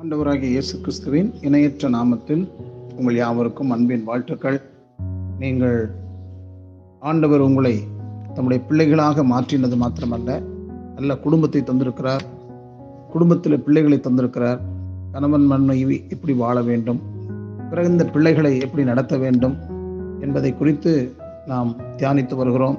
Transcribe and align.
ஆண்டவராகிய 0.00 0.50
இயேசு 0.50 0.80
கிறிஸ்துவின் 0.80 1.30
இணையற்ற 1.40 1.88
நாமத்தில் 1.88 2.44
உங்கள் 2.96 3.14
யாவருக்கும் 3.14 3.70
அன்பின் 3.70 4.04
வாழ்த்துக்கள். 4.04 4.58
நீங்கள் 5.38 5.76
ஆண்டவர் 7.00 7.40
உங்களை 7.40 7.74
தம்முடைய 8.34 8.64
பிள்ளைகளாக 8.68 9.24
மாற்றினது 9.24 9.76
மாத்திரமல்ல 9.76 10.30
நல்ல 10.94 11.16
குடும்பத்தை 11.16 11.60
தந்திருக்கிறார் 11.60 12.24
குடும்பத்தில் 13.10 13.62
பிள்ளைகளை 13.62 13.98
தந்திருக்கிறார் 13.98 14.60
கணவன் 15.12 15.46
மனைவி 15.46 16.04
எப்படி 16.08 16.32
வாழ 16.32 16.62
வேண்டும் 16.62 17.00
பிறகு 17.70 17.90
இந்த 17.90 18.04
பிள்ளைகளை 18.04 18.58
எப்படி 18.58 18.84
நடத்த 18.84 19.16
வேண்டும் 19.16 19.56
என்பதை 20.20 20.54
குறித்து 20.54 20.92
நாம் 21.46 21.70
தியானித்து 21.96 22.34
வருகிறோம். 22.34 22.78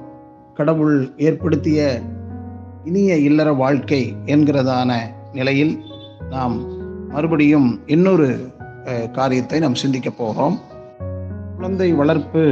கடவுள் 0.54 1.14
ஏற்படுத்திய 1.18 2.02
இனிய 2.84 3.16
இல்லற 3.18 3.54
வாழ்க்கை 3.54 4.16
என்கிறதான 4.26 4.92
நிலையில் 5.34 5.74
நாம் 6.30 6.56
மறுபடியும் 7.10 7.80
இன்னொரு 7.86 8.28
காரியத்தை 9.12 9.60
நாம் 9.60 9.76
சிந்திக்க 9.76 10.10
போகிறோம். 10.10 10.60
குழந்தை 11.56 11.94
வளர்ப்பு 11.94 12.44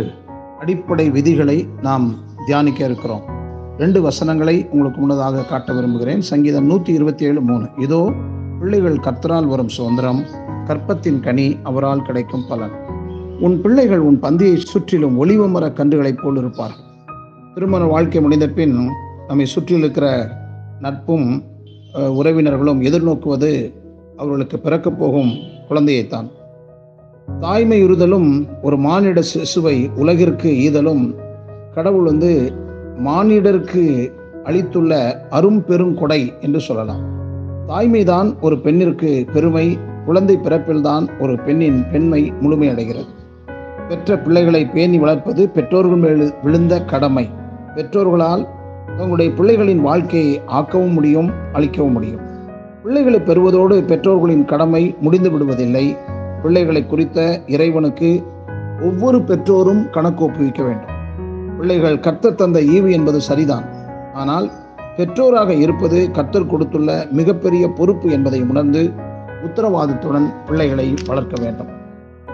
அடிப்படை 0.59 1.09
விதிகளை 1.09 1.57
நாம் 1.81 2.07
தியானிக்க 2.45 2.85
இருக்கிறோம். 2.85 3.23
ரெண்டு 3.77 4.01
வசனங்களை 4.01 4.67
உங்களுக்கு 4.71 4.99
முன்னதாக 4.99 5.43
காட்ட 5.43 5.73
விரும்புகிறேன். 5.73 6.21
சங்கீதம் 6.21 6.65
நூற்றி 6.65 6.93
இருபத்தி 6.93 7.25
ஏழு 7.25 7.41
மூணு. 7.41 7.67
இதோ 7.77 8.11
பிள்ளைகள் 8.59 8.97
கர்த்தரால் 8.97 9.47
வரும் 9.47 9.73
சுதந்திரம் 9.75 10.21
கற்பத்தின் 10.67 11.19
கனி 11.19 11.57
அவரால் 11.63 12.01
கிடைக்கும் 12.01 12.47
பலன். 12.47 12.88
உன் 13.41 13.61
பிள்ளைகள் 13.61 13.99
உன் 13.99 14.19
பந்தியை 14.21 14.55
சுற்றிலும் 14.55 15.17
ஒளிவு 15.17 15.47
மர 15.47 15.65
கன்றுகளைப் 15.67 16.21
போல் 16.21 16.37
இருப்பார்கள். 16.37 16.85
திருமண 17.53 17.83
வாழ்க்கை 17.83 18.21
முடிந்த 18.21 18.47
பின் 18.49 18.75
நம்மை 19.27 19.45
சுற்றில் 19.45 19.77
இருக்கிற 19.77 20.07
நட்பும் 20.79 21.27
உறவினர்களும் 22.19 22.81
எதிர்நோக்குவது 22.87 23.51
அவர்களுக்கு 24.17 24.57
பிறக்கப் 24.59 24.99
போகும் 24.99 25.31
குழந்தையைத்தான். 25.69 26.27
தாய்மையுறுதலும் 27.41 28.29
ஒரு 28.61 28.77
மானிட 28.77 29.21
சிசுவை 29.33 29.75
உலகிற்கு 29.95 30.49
ஈதலும் 30.65 31.03
கடவுள் 31.75 32.03
வந்து 32.03 32.31
மானிடருக்கு 33.05 33.85
அளித்துள்ள 34.43 34.93
அரும் 35.29 35.61
பெருங்கொடை 35.67 36.21
என்று 36.41 36.59
சொல்லலாம். 36.59 37.05
தாய்மைதான் 37.67 38.29
ஒரு 38.41 38.57
பெண்ணிற்கு 38.59 39.25
பெருமை 39.33 39.67
குழந்தை 40.05 40.37
பிறப்பில்தான் 40.43 41.07
ஒரு 41.19 41.33
பெண்ணின் 41.39 41.79
பெண்மை 41.91 42.21
முழுமையடைகிறது 42.41 43.09
பெற்ற 43.89 44.17
பிள்ளைகளை 44.17 44.65
பேணி 44.65 44.97
வளர்ப்பது 44.99 45.49
பெற்றோர்கள் 45.49 45.97
மேல் 45.97 46.33
விழுந்த 46.43 46.83
கடமை. 46.83 47.29
பெற்றோர்களால் 47.75 48.47
தங்களுடைய 48.85 49.31
பிள்ளைகளின் 49.31 49.81
வாழ்க்கையை 49.81 50.41
ஆக்கவும் 50.47 50.93
முடியும் 50.93 51.29
அளிக்கவும் 51.53 51.91
முடியும். 51.91 52.21
பிள்ளைகளை 52.83 53.19
பெறுவதோடு 53.19 53.83
பெற்றோர்களின் 53.83 54.45
கடமை 54.45 54.95
முடிந்து 54.99 55.29
விடுவதில்லை. 55.31 55.97
பிள்ளைகளை 56.41 56.85
குறித்த 56.85 57.41
இறைவனுக்கு 57.47 58.23
ஒவ்வொரு 58.81 59.19
பெற்றோரும் 59.19 59.89
கணக்கு 59.89 60.23
ஒப்புவிக்க 60.23 60.63
வேண்டும். 60.63 60.93
பிள்ளைகள் 61.57 61.99
கர்த்தர் 61.99 62.35
தந்த 62.35 62.59
ஈவு 62.59 62.91
என்பது 62.91 63.21
சரிதான். 63.21 63.65
ஆனால் 64.13 64.51
பெற்றோராக 64.97 65.49
இருப்பது 65.49 66.11
கர்த்தர் 66.11 66.47
கொடுத்துள்ள 66.47 67.07
மிகப்பெரிய 67.11 67.67
பொறுப்பு 67.67 68.09
என்பதை 68.09 68.41
உணர்ந்து 68.41 68.91
உத்தரவாதத்துடன் 69.43 70.29
பிள்ளைகளை 70.45 70.93
வளர்க்க 71.07 71.41
வேண்டும். 71.41 71.67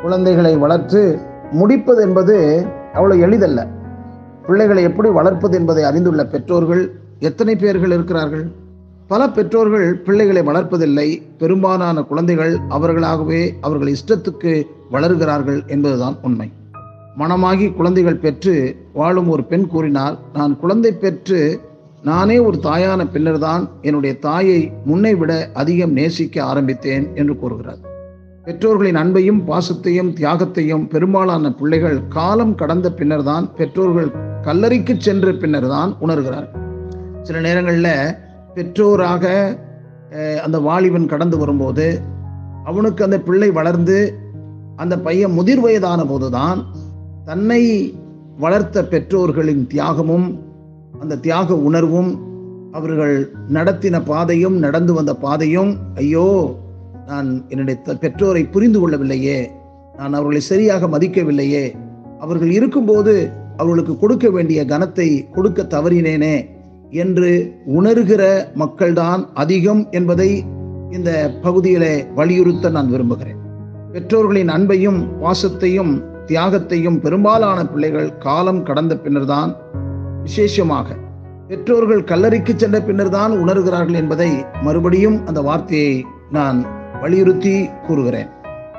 குழந்தைகளை 0.02 0.58
வளர்த்து 0.58 1.02
முடிப்பது 1.60 2.02
என்பது 2.02 2.36
அவ்வளோ 2.94 3.16
எளிதல்ல. 3.20 3.60
பிள்ளைகளை 4.48 4.84
எப்படி 4.84 5.10
வளர்ப்பது 5.10 5.58
என்பதை 5.58 5.84
அறிந்துள்ள 5.84 6.26
பெற்றோர்கள் 6.26 6.84
எத்தனை 7.20 7.56
பேர்கள் 7.56 7.92
இருக்கிறார்கள்? 7.92 8.46
பல 9.08 9.30
பெற்றோர்கள் 9.30 9.88
பிள்ளைகளை 9.98 10.42
வளர்ப்பதில்லை. 10.42 11.22
பெரும்பாலான 11.38 12.02
குழந்தைகள் 12.02 12.54
அவர்களாகவே 12.70 13.54
அவர்கள் 13.62 13.96
இஷ்டத்துக்கு 13.96 14.54
வளர்கிறார்கள் 14.92 15.60
என்பதுதான் 15.68 16.18
உண்மை. 16.22 16.52
மனமாகி 17.18 17.68
குழந்தைகள் 17.74 18.24
பெற்று 18.26 18.56
வாழும் 18.94 19.30
ஒரு 19.30 19.44
பெண் 19.44 19.68
கூறினார் 19.68 20.18
நான் 20.34 20.60
குழந்தை 20.60 20.92
பெற்று 20.92 21.60
நானே 22.04 22.38
ஒரு 22.40 22.58
தாயான 22.64 23.02
பின்னர்தான். 23.12 23.64
என்னுடைய 23.82 24.14
தாயை 24.20 24.60
முன்னை 24.88 25.14
விட 25.18 25.50
அதிகம் 25.54 25.92
நேசிக்க 25.92 26.44
ஆரம்பித்தேன் 26.44 27.06
என்று 27.16 27.36
கூறுகிறார். 27.38 27.94
பெற்றோர்களின் 28.46 28.96
அன்பையும் 28.96 29.40
பாசத்தையும் 29.48 30.10
தியாகத்தையும் 30.14 30.88
பெரும்பாலான 30.88 31.52
பிள்ளைகள் 31.52 32.08
காலம் 32.08 32.56
கடந்த 32.56 32.92
பின்னர் 32.92 33.24
தான் 33.24 33.50
பெற்றோர்கள் 33.56 34.10
கல்லறைக்கு 34.42 34.94
சென்ற 34.98 35.32
பின்னர்தான் 35.32 35.92
உணர்கிறார். 36.00 36.48
சில 37.22 37.40
நேரங்களில் 37.40 38.16
பெற்றோராக 38.56 39.58
அந்த 40.44 40.60
வாலிபன் 40.60 41.06
கடந்து 41.06 41.38
வரும்போது 41.38 42.02
அவனுக்கு 42.64 43.04
அந்த 43.04 43.20
பிள்ளை 43.20 43.52
வளர்ந்து 43.52 43.98
அந்த 44.76 45.00
பையன் 45.00 45.32
முதிர் 45.32 45.60
வயதான 45.60 46.06
போதுதான் 46.06 46.60
தன்னை 47.26 47.62
வளர்த்த 48.38 48.84
பெற்றோர்களின் 48.84 49.68
தியாகமும் 49.68 50.28
அந்த 51.00 51.16
தியாக 51.16 51.56
உணர்வும் 51.56 52.12
அவர்கள் 52.72 53.16
நடத்தின 53.48 54.04
பாதையும் 54.04 54.58
நடந்து 54.58 54.94
வந்த 54.94 55.16
பாதையும் 55.16 55.78
ஐயோ 55.96 56.58
நான் 57.08 57.46
என்னுடைய 57.48 57.82
த- 57.82 57.94
பெற்றோரை 57.94 58.44
புரிந்து 58.44 58.90
கொள்ளவில்லையே. 58.90 59.48
நான் 59.98 60.14
அவர்களை 60.14 60.40
சரியாக 60.40 60.88
மதிக்கவில்லையே. 60.88 61.72
அவர்கள் 62.20 62.52
இருக்கும்போது 62.52 63.30
அவர்களுக்கு 63.58 63.98
கொடுக்க 63.98 64.30
வேண்டிய 64.30 64.66
கனத்தை 64.66 65.32
கொடுக்க 65.32 65.64
தவறினேனே 65.64 66.46
என்று 66.90 67.60
உணர்கிற 67.66 68.48
மக்கள்தான் 68.56 69.26
அதிகம் 69.34 69.88
என்பதை 69.92 70.46
இந்த 70.92 71.40
பகுதியிலே 71.42 72.06
வலியுறுத்த 72.16 72.70
நான் 72.70 72.90
விரும்புகிறேன். 72.90 73.36
பெற்றோர்களின் 73.92 74.50
அன்பையும் 74.50 75.08
பாசத்தையும் 75.22 76.04
தியாகத்தையும் 76.26 77.00
பெரும்பாலான 77.00 77.68
பிள்ளைகள் 77.68 78.18
காலம் 78.18 78.64
கடந்த 78.64 78.98
பின்னர்தான் 78.98 79.56
விசேஷமாக 80.22 80.96
பெற்றோர்கள் 81.48 82.04
கல்லறைக்கு 82.04 82.56
சென்ற 82.56 82.82
பின்னர்தான் 82.82 83.32
உணர்கிறார்கள் 83.32 83.94
என்பதை 83.94 84.46
மறுபடியும் 84.62 85.26
அந்த 85.26 85.42
வார்த்தையை 85.42 86.06
நான் 86.32 86.66
வலியுறுத்தி 87.06 87.70
கூறுகிறேன். 87.88 88.30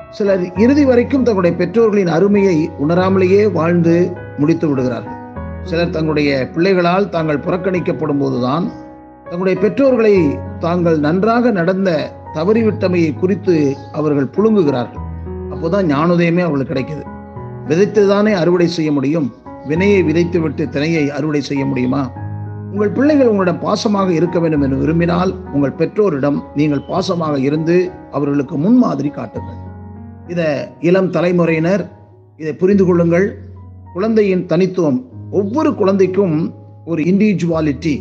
சிலர் 0.09 0.55
இறுதி 0.55 0.85
வரைக்கும் 0.85 1.23
தங்களுடைய 1.23 1.57
பெற்றோர்களின் 1.57 2.07
அருமையை 2.07 2.69
உணராமலேயே 2.87 3.51
வாழ்ந்து 3.51 4.11
முடித்து 4.37 4.67
விடுகிறார்கள். 4.69 5.15
சிலர் 5.63 5.89
தங்களுடைய 5.89 6.49
பிள்ளைகளால் 6.53 7.09
தாங்கள் 7.09 7.39
புறக்கணிக்கப்படும் 7.39 8.19
போதுதான் 8.19 8.71
தங்களுடைய 9.23 9.59
பெற்றோர்களை 9.59 10.37
தாங்கள் 10.59 10.99
நன்றாக 10.99 11.51
நடந்த 11.51 12.11
தவறிவிட்டமையை 12.33 13.15
குறித்து 13.15 13.75
அவர்கள் 13.91 14.33
புழுங்குகிறார்கள். 14.37 15.03
அப்போதான் 15.51 15.89
ஞானோதயமே 15.93 16.43
அவர்களுக்கு 16.47 16.73
கிடைக்குது. 16.73 17.05
விதைத்துதானே 17.67 18.33
அறுவடை 18.33 18.67
செய்ய 18.67 18.91
முடியும்? 18.91 19.33
வினையை 19.67 20.03
விதைத்துவிட்டு 20.03 20.69
தினையை 20.69 21.11
அறுவடை 21.11 21.41
செய்ய 21.41 21.65
முடியுமா? 21.65 22.11
உங்கள் 22.71 22.91
பிள்ளைகள் 22.91 23.27
உங்களிடம் 23.27 23.61
பாசமாக 23.61 24.09
இருக்க 24.09 24.39
வேண்டும் 24.39 24.61
என்று 24.61 24.77
விரும்பினால் 24.77 25.31
உங்கள் 25.53 25.71
பெற்றோரிடம் 25.71 26.43
நீங்கள் 26.55 26.83
பாசமாக 26.87 27.39
இருந்து 27.39 27.91
அவர்களுக்கு 28.11 28.57
முன்மாதிரி 28.57 29.09
காட்டுங்கள். 29.09 29.59
இத 30.27 30.41
இளம் 30.79 31.09
தலைமுறையினர் 31.09 31.83
இதை 32.37 32.53
புரிந்து 32.53 32.85
கொள்ளுங்கள். 32.85 33.37
குழந்தையின் 33.93 34.45
தனித்துவம் 34.45 34.99
ஒவ்வொரு 35.31 35.75
குழந்தைக்கும் 35.75 36.53
ஒரு 36.85 37.03
இண்டிவிஜுவாலிட்டி 37.03 37.95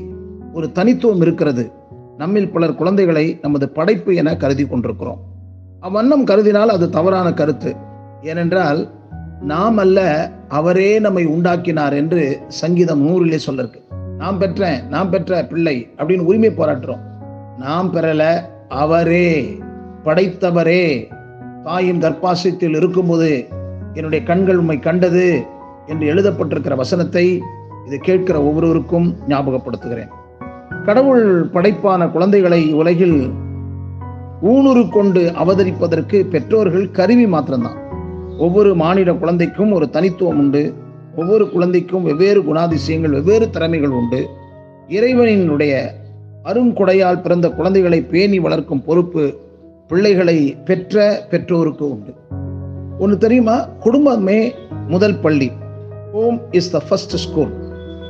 ஒரு 0.53 0.72
தனித்துவம் 0.72 1.21
இருக்கிறது. 1.21 1.72
நம்மில் 2.19 2.50
பலர் 2.50 2.75
குழந்தைகளை 2.75 3.38
நமது 3.43 3.69
படைப்பு 3.69 4.15
என 4.15 4.37
கருதி 4.37 4.66
கொண்டிருக்கிறோம். 4.66 5.22
அவ்வண்ணம் 5.82 6.26
கருதினால் 6.26 6.75
அது 6.76 6.91
தவறான 6.91 7.32
கருத்து. 7.32 7.76
ஏனென்றால் 8.22 8.81
நாம் 9.41 9.76
அல்ல 9.76 9.99
அவரே 10.49 10.99
நம்மை 10.99 11.25
உண்டாக்கினார் 11.25 11.93
என்று 11.93 12.41
சங்கீதம் 12.49 13.03
நூறிலே 13.09 13.38
சொல்லிருக்கு. 13.47 13.81
நான் 14.19 14.39
பெற்றேன் 14.39 14.89
நாம் 14.89 15.11
பெற்ற 15.11 15.45
பிள்ளை 15.45 15.91
அப்படின்னு 15.97 16.19
உரிமை 16.19 16.51
போராட்டுறோம். 16.51 17.01
நாம் 17.59 17.95
பெறல 17.95 18.41
அவரே 18.69 19.59
படைத்தவரே. 20.05 21.09
தாயின் 21.65 22.01
கர்ப்பாசயத்தில் 22.01 22.77
இருக்கும்போது 22.77 23.49
என்னுடைய 23.95 24.25
கண்கள் 24.25 24.59
உம்மை 24.59 24.79
கண்டது 24.79 25.47
என்று 25.87 26.15
எழுதப்பட்டிருக்கிற 26.15 26.77
வசனத்தை 26.77 27.43
இதை 27.87 27.99
கேட்கிற 27.99 28.43
ஒவ்வொருவருக்கும் 28.43 29.17
ஞாபகப்படுத்துகிறேன். 29.29 30.09
கடவுள் 30.85 31.49
படைப்பான 31.53 32.11
குழந்தைகளை 32.11 32.73
உலகில் 32.73 33.31
ஊனுரு 34.43 34.89
கொண்டு 34.89 35.33
அவதரிப்பதற்கு 35.45 36.29
பெற்றோர்கள் 36.29 36.91
கருவி 36.91 37.27
மாத்திரம்தான். 37.27 37.77
ஒவ்வொரு 38.39 38.75
மாநில 38.75 39.13
குழந்தைக்கும் 39.13 39.73
ஒரு 39.73 39.91
தனித்துவம் 39.91 40.39
உண்டு. 40.39 40.75
ஒவ்வொரு 41.17 41.51
குழந்தைக்கும் 41.51 42.03
வெவ்வேறு 42.03 42.43
குணாதிசயங்கள் 42.43 43.11
வெவ்வேறு 43.11 43.51
திறமைகள் 43.51 43.89
உண்டு. 43.89 44.29
இறைவனினுடைய 44.89 45.91
அருங்கொடையால் 46.45 47.21
பிறந்த 47.21 47.51
குழந்தைகளை 47.51 48.01
பேணி 48.01 48.39
வளர்க்கும் 48.39 48.83
பொறுப்பு 48.83 49.35
பிள்ளைகளை 49.89 50.57
பெற்ற 50.65 51.27
பெற்றோருக்கு 51.31 51.91
உண்டு. 51.91 52.15
ஒன்று 52.99 53.19
தெரியுமா? 53.19 53.65
குடும்பமே 53.65 54.55
முதல் 54.89 55.21
பள்ளி. 55.21 55.51
Home 56.13 56.41
is 56.51 56.71
the 56.71 56.81
first 56.89 57.17
school 57.17 57.53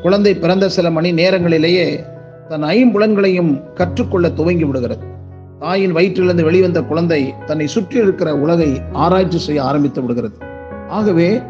குழந்தை 0.03 0.35
பிறந்த 0.35 0.69
சில 0.69 0.91
மணி 0.91 1.12
நேரங்களிலேயே 1.12 2.05
தன் 2.49 2.62
ஐம்புலன்களையும் 2.62 3.73
கற்றுக்கொள்ள 3.73 4.31
துவங்கி 4.31 4.64
விடுகிறது. 4.64 5.05
தாயின் 5.58 5.94
வயிற்றிலிருந்து 5.94 6.44
வெளிவந்த 6.44 6.82
குழந்தை 6.82 7.35
தன்னை 7.47 7.67
சுற்றி 7.67 7.99
இருக்கிற 7.99 8.37
உலகை 8.37 8.81
ஆராய்ச்சி 8.93 9.38
செய்ய 9.38 9.62
ஆரம்பித்து 9.62 10.00
விடுகிறது. 10.00 10.37
ஆகவே 10.88 11.41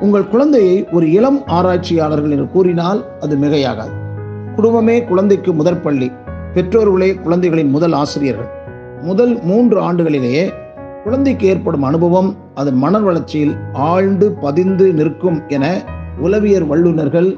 உங்கள் 0.00 0.28
குழந்தையை 0.28 0.86
ஒரு 0.92 1.12
இளம் 1.12 1.44
ஆராய்ச்சியாளர்கள் 1.48 2.30
என்று 2.30 2.48
கூறினால் 2.48 3.08
அது 3.20 3.36
மிகையாகாது. 3.36 3.94
குடும்பமே 4.56 5.04
குழந்தைக்கு 5.04 5.52
முதற் 5.52 5.82
பள்ளி 5.82 6.08
பெற்றோர்களே 6.54 7.16
குழந்தைகளின் 7.16 7.70
முதல் 7.70 7.92
ஆசிரியர்கள். 7.92 8.50
முதல் 9.02 9.42
மூன்று 9.42 9.80
ஆண்டுகளிலேயே 9.80 10.44
குழந்தைக்கு 11.04 11.46
ஏற்படும் 11.46 11.82
அனுபவம் 11.82 12.28
அதன் 12.54 12.76
மன 12.76 12.98
வளர்ச்சியில் 13.00 13.54
ஆழ்ந்து 13.86 14.30
பதிந்து 14.40 14.92
நிற்கும் 14.92 15.48
என 15.48 15.64
உளவியல் 16.20 16.66
வல்லுநர்கள் 16.66 17.30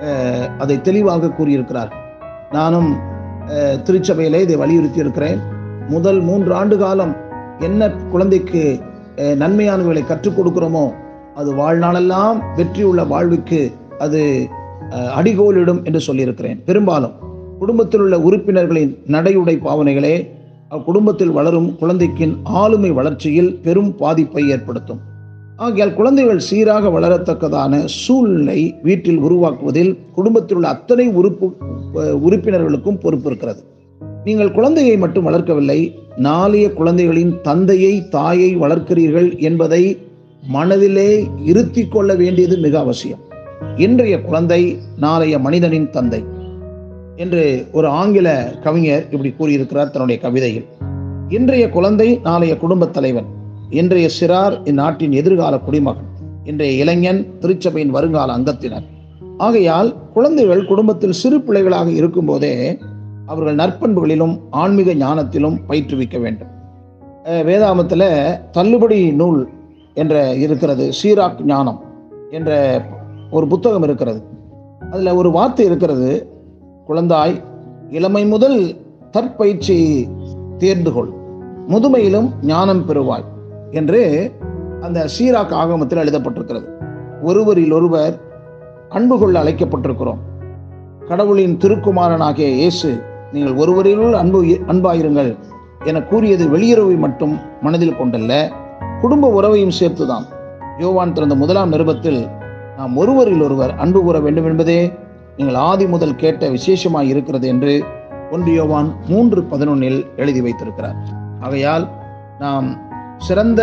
அஹ், 0.00 0.48
அதை 0.58 0.80
தெளிவாக 0.80 1.30
கூறியிருக்கிறார் 1.30 1.92
நானும் 2.52 2.90
அஹ், 3.50 3.78
திருச்சபையிலே 3.82 4.40
இதை 4.40 4.56
வலியுறுத்தி 4.56 4.98
இருக்கிறேன் 4.98 5.40
முதல் 5.88 6.20
மூன்று 6.20 6.54
ஆண்டு 6.54 6.76
காலம் 6.76 7.14
என்ன 7.60 7.80
குழந்தைக்கு 8.10 8.62
அஹ், 9.16 9.36
நன்மையானவைகளை 9.38 10.06
கற்றுக் 10.06 10.36
கொடுக்கிறோமோ 10.38 10.84
அது 11.40 11.50
வாழ்நாளெல்லாம் 11.54 12.36
வெற்றியுள்ள 12.56 13.00
வாழ்வுக்கு 13.04 13.58
அது 14.04 14.20
அடிகோலிடும் 15.18 15.80
என்று 15.86 16.00
சொல்லியிருக்கிறேன். 16.00 16.58
பெரும்பாலும் 16.68 17.14
குடும்பத்தில் 17.58 18.02
உள்ள 18.04 18.16
உறுப்பினர்களின் 18.20 18.92
நடையுடை 19.14 19.54
பாவனைகளே 19.66 20.14
அக்குடும்பத்தில் 20.76 21.34
வளரும் 21.38 21.68
குழந்தைக்கின் 21.80 22.32
ஆளுமை 22.60 22.90
வளர்ச்சியில் 22.90 23.52
பெரும் 23.66 23.92
பாதிப்பை 23.96 24.44
ஏற்படுத்தும். 24.54 25.02
ஆகையால் 25.64 25.94
குழந்தைகள் 25.94 26.42
சீராக 26.48 26.88
வளரத்தக்கதான 26.96 27.82
சூழ்நிலை 28.00 28.58
வீட்டில் 28.82 29.20
உருவாக்குவதில் 29.26 29.92
குடும்பத்தில் 30.12 30.56
உள்ள 30.56 30.68
அத்தனை 30.68 31.06
உறுப்பு 31.20 31.46
உறுப்பினர்களுக்கும் 32.26 33.00
பொறுப்பு 33.04 33.28
இருக்கிறது. 33.30 33.62
நீங்கள் 34.24 34.56
குழந்தையை 34.58 34.96
மட்டும் 35.04 35.28
வளர்க்கவில்லை 35.28 35.80
நாளைய 36.28 36.66
குழந்தைகளின் 36.72 37.32
தந்தையை 37.40 37.94
தாயை 38.08 38.50
வளர்க்கிறீர்கள் 38.56 39.30
என்பதை 39.48 39.82
மனதிலே 40.46 41.28
இருத்தி 41.44 41.88
கொள்ள 41.88 42.14
வேண்டியது 42.14 42.56
மிக 42.58 42.78
அவசியம். 42.78 43.18
இன்றைய 43.76 44.22
குழந்தை 44.22 44.78
நாளைய 44.96 45.38
மனிதனின் 45.38 45.90
தந்தை 45.90 46.24
என்று 47.16 47.66
ஒரு 47.72 47.88
ஆங்கில 47.88 48.54
கவிஞர் 48.62 49.06
இப்படி 49.10 49.30
கூறியிருக்கிறார் 49.30 49.90
தன்னுடைய 49.90 50.20
கவிதையில். 50.20 50.66
இன்றைய 51.28 51.68
குழந்தை 51.68 52.20
நாளைய 52.22 52.56
குடும்பத் 52.56 52.92
தலைவன் 52.92 53.24
இன்றைய 53.70 54.08
சிறார் 54.20 54.60
இந்நாட்டின் 54.64 55.12
எதிர்கால 55.12 55.58
குடிமகன் 55.58 56.10
இன்றைய 56.44 56.82
இளைஞன் 56.82 57.26
திருச்சபையின் 57.40 57.94
வருங்கால 57.96 58.32
அங்கத்தினர். 58.32 58.86
ஆகையால் 59.38 59.94
குழந்தைகள் 60.12 60.66
குடும்பத்தில் 60.66 61.12
சிறு 61.12 61.40
பிள்ளைகளாக 61.40 61.90
இருக்கும்போதே 61.90 62.78
அவர்கள் 63.26 63.56
நற்பண்புகளிலும் 63.56 64.38
ஆன்மீக 64.50 64.94
ஞானத்திலும் 64.94 65.58
பயிற்றுவிக்க 65.68 66.20
வேண்டும். 66.20 66.52
வேதாமத்தில் 67.26 68.40
தள்ளுபடி 68.50 69.10
நூல் 69.12 69.48
என்ற 69.96 70.14
இருக்கிறது. 70.44 70.84
சீராக் 71.02 71.42
ஞானம் 71.42 71.80
என்ற 72.30 72.50
ஒரு 73.30 73.46
புத்தகம் 73.46 73.82
இருக்கிறது. 73.82 74.20
அதில் 74.90 75.16
ஒரு 75.20 75.30
வார்த்தை 75.30 75.66
இருக்கிறது. 75.66 76.10
குழந்தாய் 76.88 77.36
இளமை 77.90 78.26
முதல் 78.26 78.58
தற்பயிற்சியை 79.12 80.06
தேர்ந்து 80.58 80.92
கொள். 80.92 81.10
முதுமையிலும் 81.68 82.28
ஞானம் 82.42 82.82
பெறுவாய் 82.88 83.26
என்று 83.70 84.00
அந்த 84.80 85.08
சீராக் 85.18 85.56
ஆகமத்தில் 85.62 85.98
எழுதப்பட்டிருக்கிறது. 85.98 86.68
ஒருவரில் 87.22 87.72
ஒருவர் 87.72 88.14
அன்பு 88.88 89.18
கொள்ள 89.18 89.42
அழைக்கப்பட்டிருக்கிறோம். 89.42 90.22
கடவுளின் 91.08 91.56
திருக்குமாரனாகிய 91.56 92.48
இயேசு 92.60 92.90
நீங்கள் 93.32 93.58
ஒருவரிலுள் 93.62 94.12
அன்பு 94.12 94.44
அன்பாயிருங்கள் 94.44 95.32
என 95.84 96.02
கூறியது 96.02 96.44
வெளியுறவை 96.46 96.96
மட்டும் 96.98 97.34
மனதில் 97.62 97.96
கொண்டல்ல. 97.96 98.34
குடும்ப 99.00 99.28
உறவையும் 99.40 99.76
சேர்த்துதான். 99.80 100.26
யோவான் 100.78 101.12
திறந்த 101.12 101.34
முதலாம் 101.34 101.68
நிருபத்தில் 101.68 102.20
நாம் 102.76 102.96
ஒருவரில் 102.96 103.42
ஒருவர் 103.42 103.74
அன்பு 103.74 104.02
கூற 104.02 104.18
வேண்டும் 104.20 104.44
என்பதே 104.44 104.92
நீங்கள் 105.36 105.54
ஆதி 105.54 105.86
முதல் 105.86 106.16
கேட்ட 106.16 106.48
விசேஷமாய் 106.48 107.10
இருக்கிறது 107.12 107.48
என்று 107.48 107.84
ஒன்று 108.30 108.52
யோவான் 108.52 108.94
மூன்று 109.08 109.40
பதினொன்னில் 109.50 110.00
எழுதி 110.16 110.40
வைத்திருக்கிறார். 110.40 110.98
ஆகையால் 111.40 111.88
நாம் 112.38 112.68
சிறந்த 113.18 113.62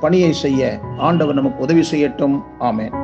பணியை 0.00 0.32
செய்ய 0.32 0.78
ஆண்டவர் 0.98 1.34
நமக்கு 1.34 1.62
உதவி 1.62 1.84
செய்யட்டும். 1.92 2.36
ஆமேன். 2.60 2.94